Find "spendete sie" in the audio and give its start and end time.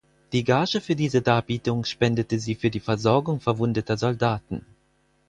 1.85-2.55